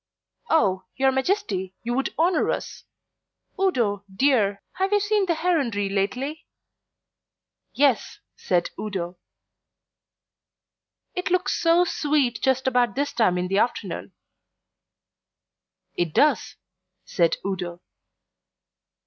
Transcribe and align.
"Oh, 0.49 0.85
your 0.95 1.11
Majesty, 1.11 1.75
you 1.83 1.93
would 1.93 2.11
honour 2.17 2.49
us. 2.49 2.85
Udo, 3.59 4.03
dear, 4.11 4.63
have 4.71 4.91
you 4.93 4.99
seen 4.99 5.27
the 5.27 5.35
heronry 5.35 5.89
lately?" 5.93 6.47
"Yes," 7.75 8.17
said 8.35 8.71
Udo. 8.79 9.19
"It 11.13 11.29
looks 11.29 11.53
so 11.53 11.85
sweet 11.85 12.39
just 12.41 12.65
about 12.65 12.95
this 12.95 13.13
time 13.13 13.37
of 13.37 13.47
the 13.47 13.59
afternoon." 13.59 14.11
"It 15.93 16.15
does," 16.15 16.55
said 17.05 17.37
Udo. 17.45 17.79